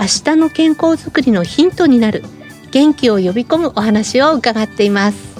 [0.00, 2.24] 明日の健康づくりのヒントになる。
[2.70, 5.36] 元気を呼び込むお話を伺っています。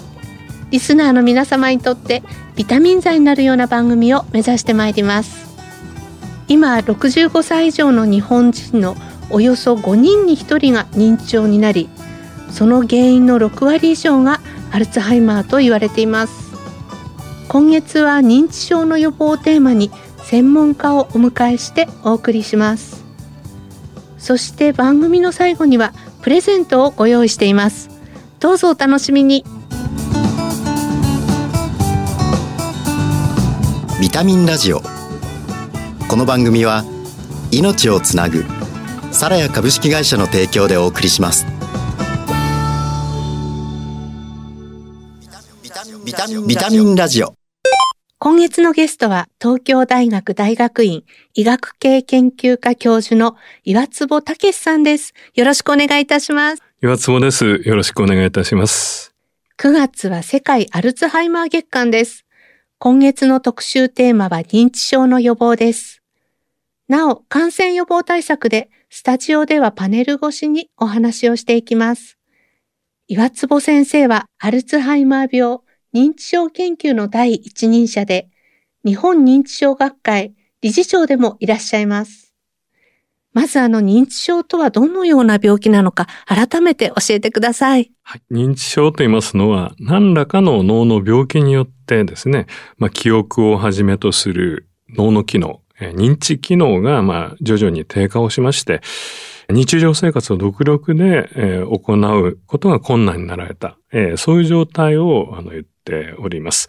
[0.70, 2.22] リスナーの皆様にとって
[2.56, 5.48] ビタミン剤になるような番組を目指してまいります。
[6.46, 8.96] 今65歳以上の日本人の
[9.30, 11.88] およそ5人に1人が認知症になり
[12.50, 14.40] その原因の6割以上が
[14.72, 16.50] アルツハイマーと言われています。
[17.48, 19.90] 今月は認知症の予防をテーマに
[20.24, 22.99] 専門家をお迎えしてお送りします。
[24.20, 27.88] そして番組の最後にはプレゼントをご用意しています。
[28.38, 29.44] どうぞお楽しみに。
[34.00, 34.82] ビタミンラジオ。
[36.08, 36.84] この番組は
[37.50, 38.44] 命をつなぐ
[39.10, 41.46] サラヤ株式会社の提供でお送りします。
[46.04, 46.14] ビ
[46.56, 47.39] タミンラジオ
[48.22, 55.14] 今月のゲストは東京大学大学院医学系研究科教授の岩坪武さんです。
[55.34, 56.62] よろしくお願いいたします。
[56.82, 57.62] 岩坪です。
[57.64, 59.14] よろしくお願いいたします。
[59.56, 62.26] 9月は世界アルツハイマー月間です。
[62.78, 66.02] 今月の特集テーマは認知症の予防です。
[66.88, 72.18] なお、感染予防対策でスタジオではパネル越しにお話をしていきます。
[73.08, 75.60] 岩坪先生はアルツハイマー病、
[75.92, 78.28] 認知症研究の第一人者で、
[78.84, 82.32] 日本認知症学会理事長でもいらっしゃいます。
[83.32, 87.92] まずあの認知症とはどのような病気なのか改めて教えてください。
[88.02, 92.46] はい、認知症と言いますのは何らかの脳の病気によってですね、
[92.76, 98.80] まあ、記憶をはじめとする脳の機能、認知機能がまあ徐々に低下をしまして、
[99.52, 106.68] 日常生活を独力で、えー、行うことが困難になられた、えー、そういう状態をあの言っております。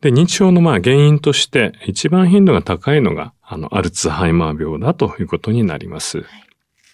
[0.00, 6.24] で、認知症のまあ原因として一番頻度が高いのが、あの、アルツハイマー病だということになります。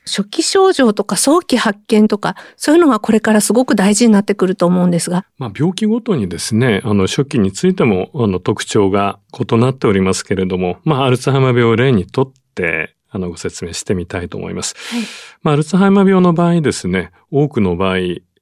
[0.07, 5.27] 初期症状とか早期発見とか、そういうのがこれからすごく大事になってくると思うんですが。
[5.37, 14.75] まあ、病気ごとにですね、あの、初期についても、あの、特徴が異なっておりますけれども、まあ、アルツハイマー病を例にとって、あの、ご説明してみたいと思います。
[14.77, 15.03] はい、
[15.43, 17.97] まあ、アルツハイマー病の場合ですね、多くの場合、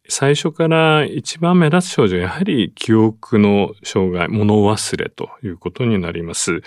[0.09, 6.63] 最初から一番目立つ症状はやはり記憶の障害、物忘れということになります。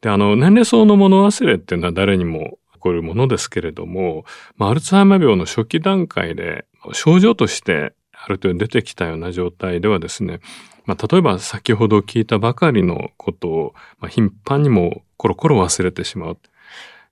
[0.00, 4.24] で、あの、年齢層の物忘れっていうのは誰にも起こるものですけれども、
[4.56, 10.40] まあ、アルツハイマー病の初期段階で症状としてある程度出てきたような状態ではですね、
[10.86, 16.38] まあ、例えば先ほど聞いたばかりのことを、まあ、頻繁にもコロコロ忘れてしまう。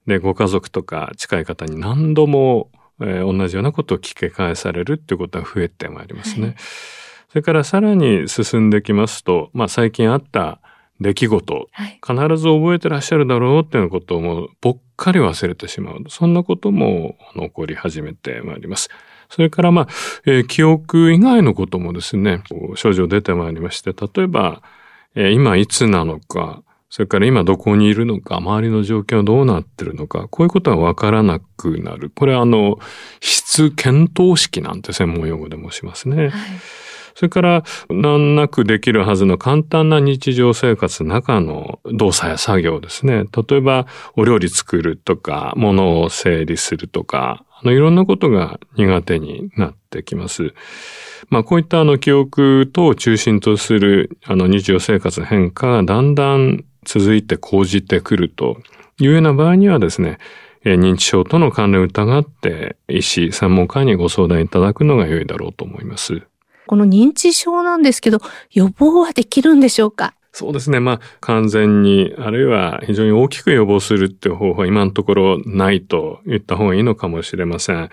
[0.06, 2.70] で、ご家族とか近い方に何度も
[3.00, 6.46] えー、同じようなことを聞き返されるっていうことが増えてまいりますね。
[6.46, 6.56] はい、
[7.30, 10.60] それからさらに進んできますと、まあ最近あった
[11.00, 16.04] 出来事、はい、必ず覚えてらっしゃるだろうっていうことをもうぽっかり忘れてしまう。
[16.08, 18.90] そんなことも起こり始めてまいります。
[19.28, 19.88] それからまあ、
[20.26, 22.42] えー、記憶以外のこともですね、
[22.76, 24.62] 症状出てまいりまして、例えば、
[25.16, 32.10] えー、今いつなのか、それから今どこにいるのか、周りの状況はどうなってるのか、こういうことがわからなくなる。
[32.14, 32.78] これはあの、
[33.20, 36.28] 質検討式なんて専門用語で申しますね。
[36.28, 36.32] はい
[37.14, 43.24] それから、難なくできるはずの簡単な日常生活の中の動作や作業ですね。
[43.48, 50.54] 例えば、お料理作るとか、物を整理するとか、あの、いろんなことが苦手になってきます。
[51.30, 58.58] まあ、こういったあの、記憶等を中心とする、あの、日常生活の変化がだんだん続いて講じてくると
[59.00, 60.18] いうような場合にはですね、
[60.64, 66.22] 認知症との関連を疑って医師、専門家にご相談いただくのが良いだろうと思います。
[66.66, 68.20] この認知症なんですけど、
[68.52, 70.14] 予防はできるんでしょうか？
[70.32, 70.80] そうですね。
[70.80, 77.90] まあ、完全に、あるいは非常に大きく予防するっていう方法は今のところないと言った方がいいのかもしれません。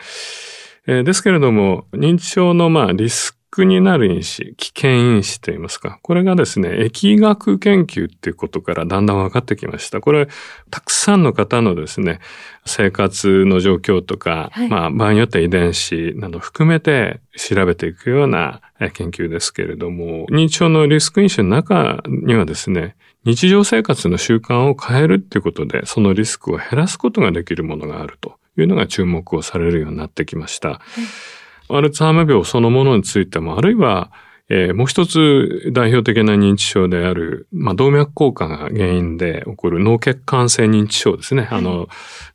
[0.88, 10.00] えー、ですけれども、認知症のまあリスクになる因子、危険因子といいますか、これがですね、疫学研究っていうことからだんだん分かってきました。
[10.00, 10.30] これ、
[10.70, 12.20] たくさんの方のですね、
[12.66, 18.62] 生活の状況とか、はい、まあ、場合によっては遺伝子など含めて調べていくような
[18.94, 22.96] 研究ですけれども、認知症のリスク因子の中にはですね、
[23.26, 30.82] 日常生活の習慣を変えるっていうことで、そのリスクを減らすことができるものがあるというのが注目をされるようになってきました。
[31.78, 34.12] アルツハイマー病そのものについても、あるいは
[34.54, 41.44] えー、もう一つ代表的な認知症である、まあ、動脈硬化が原因で起こる脳血管性認知症ですね。
[41.44, 41.88] はい、あの、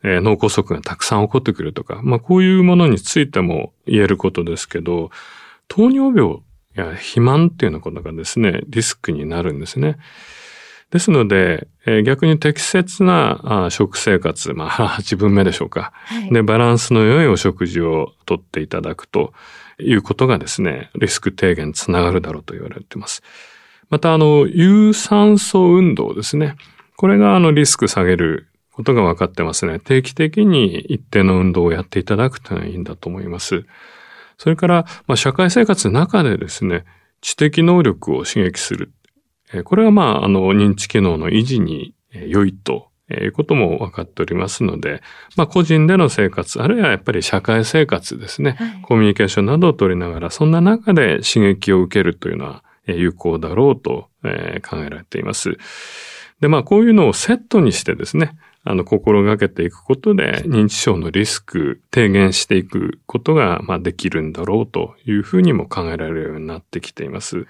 [0.03, 5.11] えー、脳梗塞がたくさん起こってくるとか、まあ、こういうものについても言えることですけど、
[5.69, 6.39] 糖尿病
[6.75, 9.99] や肥満っていうようなことがですね、リスクになるんですね。
[10.91, 19.33] ですので、えー、逆に適切なあ食生活、まあ、8分目でしょうか、はい、で、バランスの良いお食事をとっていただくと、
[19.79, 23.23] いうことがですね、リスク低減につながるだろうと言われています。
[23.91, 26.57] また、あの、有酸素運動ですね。
[26.97, 29.79] これがあのリスク下げることが分かってますね。
[29.81, 33.67] 定期的に一定の運動をやっていただくというのはいいんだと思います。
[34.39, 36.85] それから、まあ、社会生活の中でですね、
[37.21, 38.93] 知的能力を刺激する。
[39.65, 45.03] これはまあ、あの、認知機能の維持に良いということも分かっておりますので、
[45.37, 55.59] まあ個人での生活、あるいはやっぱり社会生活ですね、はい、コミュニケーションなどを取りながら、そんな中で刺激を受けるというのは有効だろうと考えられています。
[56.41, 58.37] で、まあこういうのをセットにしてですね、
[58.69, 67.47] あの、心がけていくことで、認知症のリスク低減していくことが、まあ、できるんだろうというふうにも考えられるようになってきています。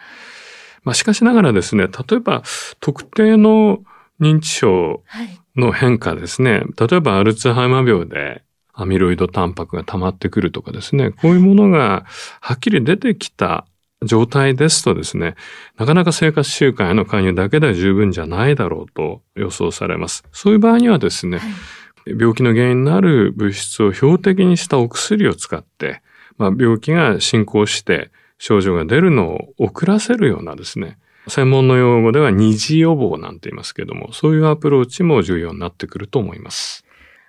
[0.87, 2.43] まあ、しかしながらですね、例えば、
[2.81, 3.81] 特定の
[4.21, 5.03] 認知症
[5.57, 6.63] の変化ですね。
[6.79, 8.43] 例えばアルツハイマー病で
[8.73, 11.11] アミロイドタンパクが溜まってくるとかですね。
[11.11, 12.07] こういうものが
[12.41, 13.67] はっきり出てきた
[14.03, 15.35] 状態ですとですね、
[15.77, 20.25] なかなか生活習慣への関与だけでは十分じゃないだろうと予想されます。
[20.33, 26.03] そういう場合にはですね、はい、病気の原因になる物質を標的にしたお薬を使って、
[26.39, 30.99] まあ、病気が進行して症状が出るのを遅らせるようなですね、
[31.29, 36.85] 専門の用語では二次予防なんて言いますけども、そういうアプローチも重要になってくると思います。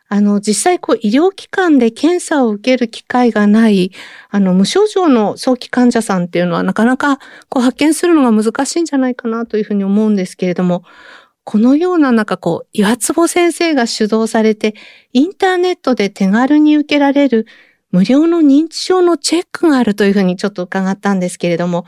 [0.09, 3.91] あの、実際、こう、医療機関で検査を受ける機会がない、
[4.29, 7.17] あの、無症状の早期患者さんっていうのはなかなか、
[7.49, 10.83] こう、発見するのが難しいんじゃないかなというふうに思うんですけれども、
[11.43, 14.75] このような中、こう、岩坪先生が主導されて、
[15.11, 17.45] インターネットで手軽に受けられる
[17.91, 21.85] 無料の認知症のチェックがあるというふうにちょっと伺ったんですけれども、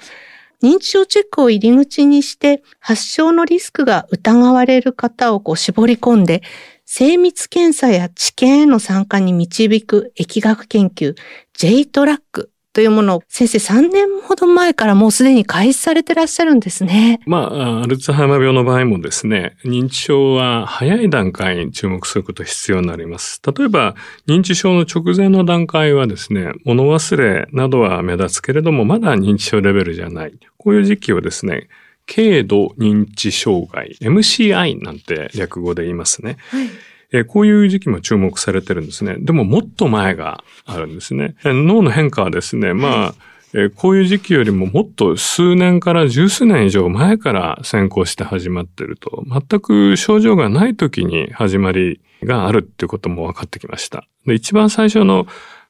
[0.62, 6.42] 認知症チェックを入り口にして、発症のリスクが疑われる方をこう絞り込んで、
[6.86, 11.16] 精密検査や治験への参加に導く疫学研究、
[11.54, 12.52] J トラック。
[12.72, 17.20] というものを先生3年ほど前からもうすでに開始されてらっしゃるんですね。
[17.26, 23.42] まあ、アルツハイマー病の場合もですね、認知症は早い段階に注目することが必要になります。
[23.46, 23.96] 例えば、
[24.28, 30.34] 認知症の直前の段階はですね、物忘れなどは目立つけれども、まだ認知症レベルじゃない。
[30.58, 31.70] こういう時期をですね、
[32.06, 36.38] 軽度認知障害、MCI なんて略語で言いますね。
[36.50, 36.68] はい
[37.12, 39.16] えー、こういう時期も注目されてるんですね。
[39.20, 41.36] でももっと前があるんですね。
[41.44, 43.16] 脳の変化はですね、まあ、
[43.54, 54.08] えー、こういう時期よりももっと数年から十数年以上前から先行して始まってると、全く症状がない時に始まりがあるっていうことも分かってきました。
[54.26, 55.26] で、一番最初の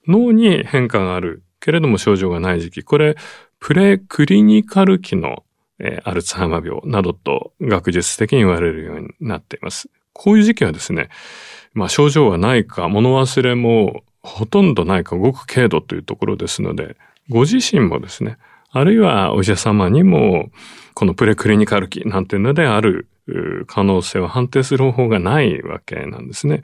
[0.08, 3.16] 脳に変化があるけれども症状がない時期、これ、
[3.60, 5.44] プレクリニカル期の、
[5.80, 9.90] えー、アルツハイマー病などと学術的に言われるようになっています。
[10.22, 11.08] こういう時期はですね、
[11.74, 16.98] まあ症状はないか、物忘れもほとんどないか、ごく軽度というところですので、
[17.30, 18.38] ご自身もですね、
[18.70, 20.52] あるいはお医者様にも、
[20.94, 23.08] このプレクリニカル期なんていうのである
[23.68, 26.64] 可能性を判定する方法がないわけなんですね。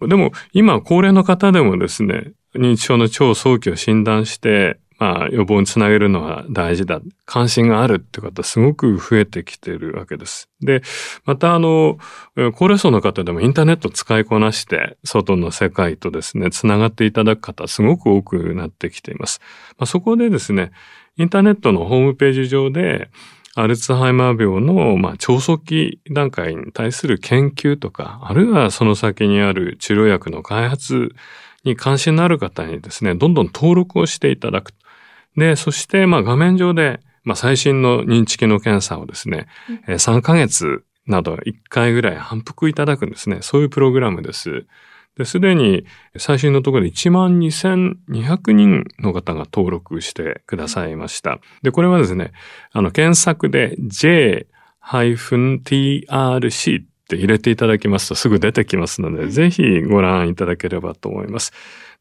[0.00, 7.00] でも今高齢の方でもですね、認知症の超早期を診断してまあ、予防につなげるのは大事だ。
[7.26, 10.48] 関心があるって方すごく増えてきているわけです。
[10.60, 10.82] で、
[11.24, 11.98] またあの、
[12.54, 19.40] 高齢層の方でもインターネット使いこなして、外の世界とですね、つながっていただく方すごく多くなってきています。
[19.78, 20.70] まあ、そこでですね、
[21.16, 23.10] インターネットのホームページ上で、
[23.56, 31.14] アルツハイマー病の、まあ、超早期段階に対する研究とか、あるいはその先にある治療薬の開発
[31.62, 34.72] に関心のある方にですね、どんどん登録をしていただく。
[35.36, 39.46] で、そして、まあ、画面上で、まあ、最新の認知機能検査をですね、
[39.88, 43.38] うん、3ヶ月など1回ぐらい反復いただくんですね。
[43.40, 44.66] そういうプログラムです。
[45.16, 45.86] で、すでに
[46.16, 51.38] 最新のところで12,200人の方が登録してくださいました。
[51.62, 52.32] で、これはですね、
[52.72, 54.46] あの、検索で J-TRC
[57.14, 61.52] って入れていただきますとすぐ出てきますので、ぜひご覧いただければと思います。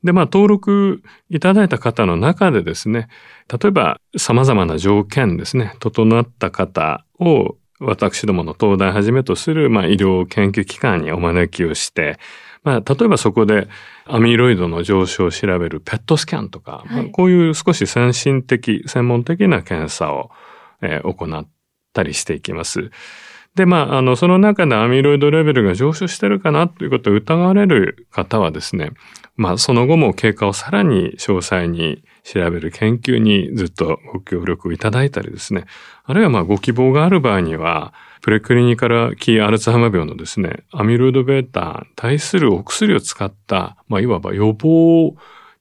[0.03, 3.07] で、まあ、登録いただいた方の中でですね、
[3.47, 12.17] 例えば様々な条件ですね、整った方を私どもの東大はじめとする、まあ、医療研究機関にお招きをして、
[12.63, 13.67] まあ、例えばそこで
[14.05, 20.31] アミロイドの上昇を調べるペットスキャンとか、はいまあ、こういう少し先進的、専門的な検査を、
[20.81, 21.47] えー行っ
[21.93, 22.91] たりしていきます。
[23.55, 28.91] で、まあ、あの、その中でアミロイドレベルが上昇してるかなということを疑われる方はですね、
[29.35, 35.65] まあ、その後も経過をさらに詳細に調べる研究にずっとご協力をいただいたりですね、
[36.05, 45.15] あるいはまあ、ご希望がある場合には、プレクリニカルキーアルツハイマ病のですね、アミロイド β に対するお薬を使った、まあ、いわば予防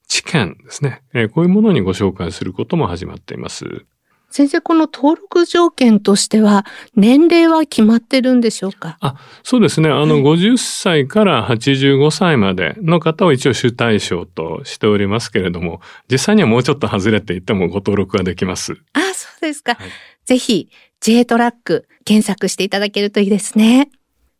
[0.08, 3.84] 治験ですね、えーこういうものにご紹介することも始まっています。
[4.32, 8.98] 先生、この登録条件としては、年齢は決まってるんでしょうか？
[9.44, 9.88] そうですね。
[9.90, 18.72] あの、はい50歳から85歳までの方を一応主対象としておりますけれども、実際にはもうちょっと外れていてもご登録はできます。
[18.94, 19.74] あ、そうですか。
[19.74, 19.90] はい
[20.24, 20.70] ぜひ、
[21.00, 23.90] J トラック検索していただけるといいですね。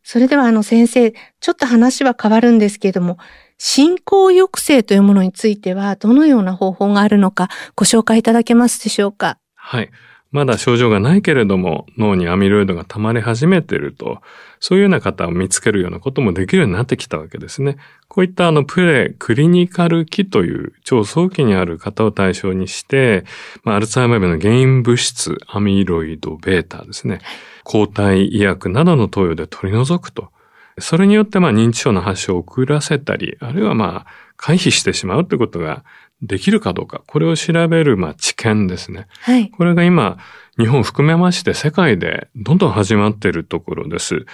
[0.01, 3.17] それではあの先生、ちょっと話は変わるんですけれども、
[3.57, 9.37] 進行抑制というものについてはどのような方法があるのかご紹介いただけますでしょうか？
[9.65, 9.89] はい。
[10.33, 14.21] まだ症状がないけれども、脳にアミロイドが溜まり始めていると、
[14.59, 17.77] そういうような方を見つけるようなこともできるようになってきたわけですね。
[18.07, 23.25] こういったあのプレクリニカル期という超早期にある方を対象にして、
[23.63, 27.19] まあ、アルツハイマー病の原因物質、アミロイド β ですね。
[27.63, 30.31] 抗体医薬などの投与で取り除くと。
[30.79, 35.83] それによってまあ認知症の発症を遅らせたり、あるいはまあ回避してしまうということが
[36.23, 39.07] できるかどうか、これを調べるまあ知見ですね。
[39.19, 39.49] はい。
[39.49, 40.17] これが今、
[40.57, 44.25] 日本を含めまして世界でどんどん始まっているところです。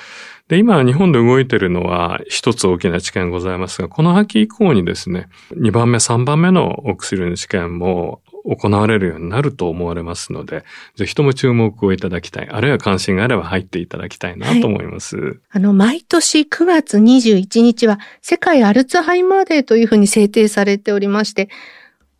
[0.49, 10.65] で、今日本で動いているのは一つ大きな知見ございますが、この秋以降にですね、2番目、3番目のお薬の知見も行われるようになると思われますので、
[10.95, 12.49] ぜひとも注目をいただきたい。
[12.49, 15.39] あるいは関心があれば入っていただきたいなと思います。
[15.51, 21.49] あの、毎年9月21日は世界アルツハイマーデーというふうに制定されておりまして、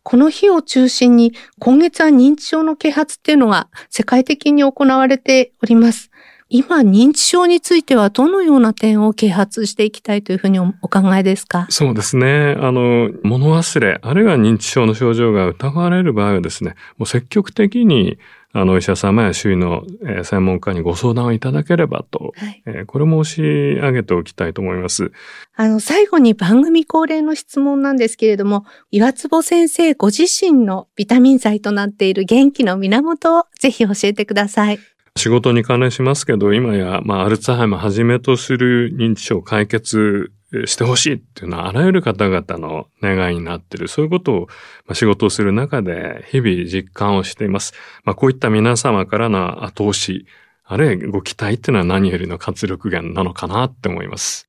[0.02, 6.10] この日を中心に今月は認知症の啓発っていうのが世界的に行われております。
[6.52, 11.66] 今、認知症についてはどのような点を啓発していきたいというふうにお考えですか？
[11.70, 12.56] そうですね。
[12.58, 18.18] あの、物忘れ、あるいは認知症の症状が疑われる場合はですね、もう積極的に、
[18.52, 22.62] あの、お医者様や周囲の、えー専門家にご相談をいただければと、はい。
[22.66, 25.12] えーこれも申し上げておきたいと思います。
[25.54, 34.78] あの、最後に番組恒例の質問なんですけれども、岩坪先生ご自身のビタミン剤となっている元気の源をぜひ教えてください。
[35.16, 40.32] 仕事に関連しますけど、今や、まあ、アルツハイマーはじめとする認知症を解決
[40.66, 43.88] してほしいっていうのは、あらゆる方々の願いになっている。
[43.88, 44.40] そういうことを、
[44.86, 47.74] まあ、仕事をする中で、日々実感をしています。
[48.04, 50.26] まあ、こういった皆様からの後押し、
[50.64, 54.48] あるいはご期待っていうのは何よりの活力源なのかなって思います。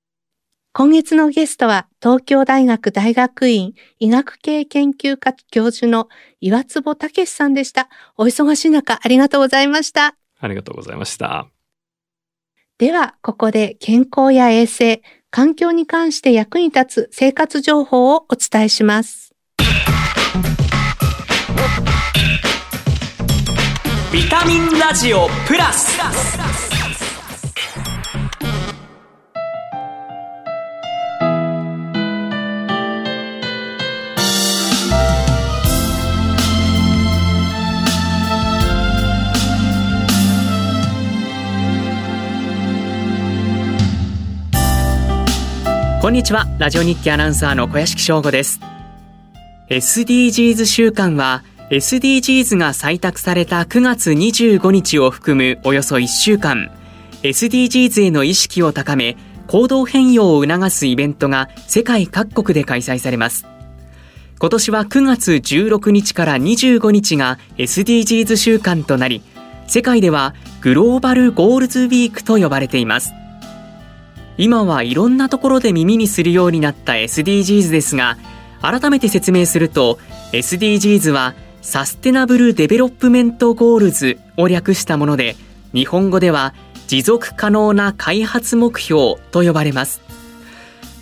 [0.74, 6.08] 今月のゲストは東京大学大学院医学系研究科教授の
[6.40, 7.90] 岩坪武さんでした。
[8.18, 10.16] お忙しい中ありがとうございました。
[10.40, 11.61] ありがとうございました。
[12.82, 19.36] では、ここで健康や衛生、環境に関して役に立つ生活情報をお伝えします。
[24.12, 26.81] ビタミンラジオプラス
[46.02, 46.48] こんにちは。
[46.58, 48.60] ラジオ日記アナウンサーの小屋敷翔吾です。
[49.70, 56.72] SDGs 週間は SDGs が採択された9月25日を含むおよそ1週間。
[57.22, 59.16] SDGs への意識を高め
[59.46, 63.46] 行動変容を促すイベントが世界各国で開催されます。
[64.40, 69.22] 今年は9月16日から25日が SDGs 週間となり
[69.68, 73.14] 世界ではグローバルゴールズウィークと呼ばれています。
[74.42, 78.18] 今はいろんなところで耳にするようになった SDGs ですが
[78.60, 80.00] 改めて説明すると
[80.32, 85.36] SDGs は Sustainable Development Goals を略したもので
[85.76, 86.56] 日本語では
[86.88, 90.02] 持続可能な開発目標と呼ばれます。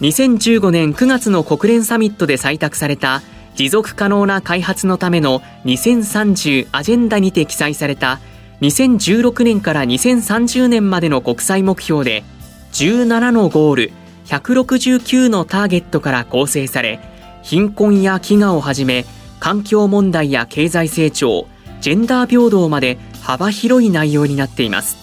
[0.02, 3.22] 2015年9月の国連サミットで採択された
[3.56, 8.20] 持続可能な開発のための2030アジェンダにて記載された
[8.60, 12.26] 2016年から2030年までの国際目標で
[12.74, 13.92] 17のゴール
[14.26, 17.00] 169のターゲットから構成され
[17.42, 19.06] 貧困や飢餓をはじめ
[19.40, 21.48] 環境問題や経済成長
[21.82, 24.98] ジェンダー平等まで幅広い内容になっています。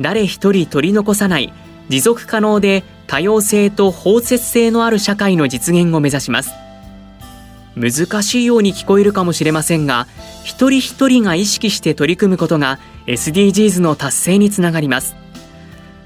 [0.00, 1.52] 誰一人取り残さない
[1.88, 6.52] 持続可能で多様性と包摂性のある社会の実現を目指します。
[7.74, 10.08] 難しいように聞こえるかもしれませんが
[10.42, 15.16] 一人一人が意識して取り組むことが SDGs の達成につながります。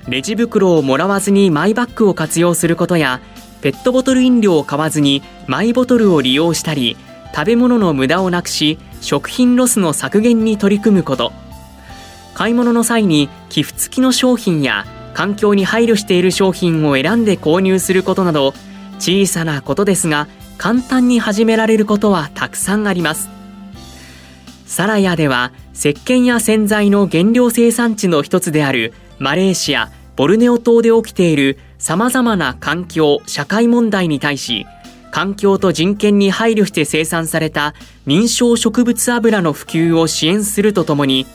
[0.09, 3.21] レジ袋をもらわずにマイバッグを活用することや
[3.61, 6.97] ペットボトル飲料を買わずにマイボトルを利用したり
[7.35, 11.32] 食べ物の無駄をなくし食品ロスの削減に取り組むこと。
[12.35, 18.54] 買い物の際に寄付付きの商品や環境に配慮している商品を選んで購入することなど
[18.99, 23.28] 小さなことですが簡単に始められることはたくさんあります。
[24.66, 34.66] サラヤでは石鹸や洗剤の原料生産地の一つであるマレーシアボルネオ島で起きている様々な環境社会問題に対し
[35.12, 37.72] 環境と人権に配慮して生産された
[38.04, 41.28] 認証植物油の普及を支援するとともに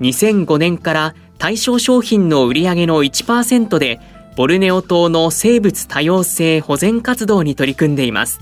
[0.00, 4.00] 2005年から対象商品の売上の1%で
[4.36, 8.40] ボルネオ島の生物多様性保全活動に取り組んでいます。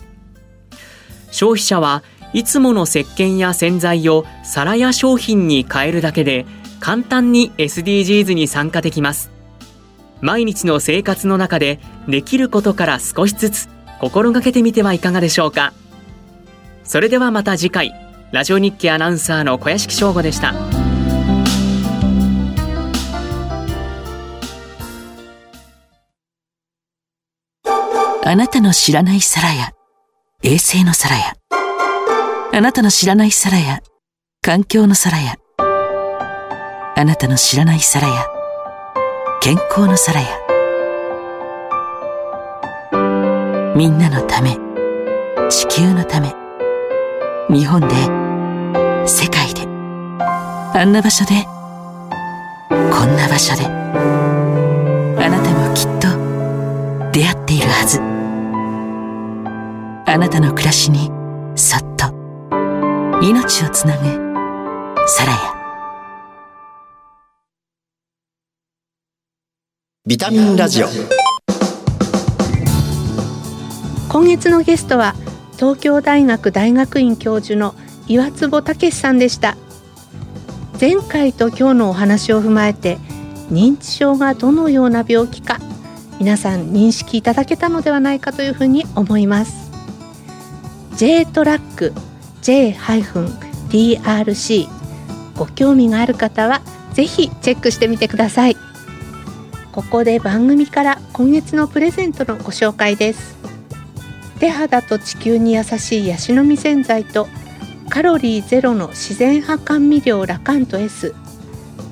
[1.30, 6.46] 消費者はいつもの石鹸や洗剤を皿や商品に変えるだけで
[6.80, 9.30] 簡単に SDGs に参加できます。
[10.20, 13.68] 毎日の生活の中でできることから少しずつ
[14.00, 15.72] 心がけてみてはいかがでしょうか。
[16.84, 17.92] それではまた次回
[18.32, 20.54] ラジオ日記アナウンサーの小屋敷翔吾でした。
[28.22, 29.72] あなたの知らない皿や
[30.44, 31.34] 衛星の皿や
[32.52, 33.80] あなたの知らない皿や
[34.40, 35.34] 環境の皿や
[37.00, 38.26] あなたの知らない皿や
[39.40, 40.26] 健康の皿や
[43.74, 44.58] みんなのため
[45.48, 46.34] 地球のため
[47.48, 47.88] 日本で
[49.08, 49.62] 世界で
[50.78, 51.46] あんな場所で
[52.68, 57.98] こんな場所であなたもきっと出会っているはず。
[60.06, 61.10] あなたの暮らしに
[61.56, 62.12] そっと
[63.22, 64.04] 命をつなぐ
[65.08, 65.49] サラ
[70.10, 70.88] ビタミンラジオ。
[74.08, 75.14] 今月のゲストは
[75.54, 77.76] 東京大学大学院教授の
[78.08, 79.56] 岩坪武さんでした。
[80.80, 82.98] 前回と今日のお話を踏まえて
[83.52, 85.60] 認知症がどのような病気か
[86.18, 89.70] 皆さん認識いただけたのではないかというふうに思います。
[90.96, 91.92] J トラック
[92.42, 92.80] J-DRC
[95.36, 96.62] ご興味がある方は
[96.94, 98.69] ぜひチェックしてみてください。
[99.72, 103.36] ここで番組から今月のプレゼントのご紹介です。
[104.40, 107.28] 手肌と地球に優しいヤシの実洗剤と
[107.88, 111.14] カロリーゼロの自然派甘味料ラカント S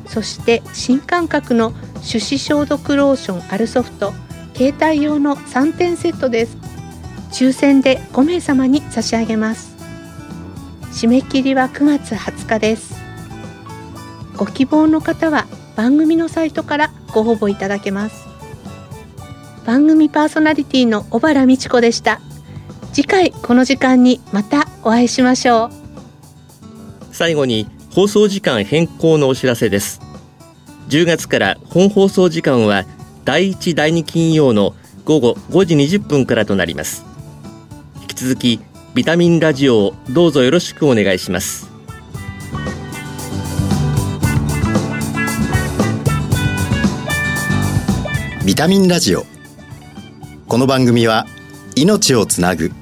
[0.07, 4.12] そして新感覚の手指消毒ローションアルソフト。
[4.57, 6.57] 携帯用の3点セットです。
[7.31, 9.77] 抽選で5名様に差し上げます。
[10.91, 12.97] 締め切りは9月20日です。
[14.37, 18.27] ご希望の方は番組のサイトからご応募いただけます。
[19.64, 22.21] 番組パーソナリティの小原美智子でした。
[22.92, 25.71] 次回この時間にまたお会いしましょう。
[27.12, 30.01] 最後に放送時間変更のお知らせです。
[30.88, 32.85] 10月から本放送時間は
[33.25, 37.05] 第1第2金曜の午後5時20分からとなります。
[38.01, 38.61] 引き続き
[38.94, 41.78] ビタミンラジオをどうぞよろしくお願いします。
[48.49, 49.27] ビタミンラジオ
[50.49, 51.27] この番組は
[51.77, 52.73] 命をつなぐ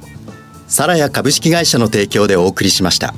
[0.69, 3.15] サラヤ株式会社の提供でお送りしました。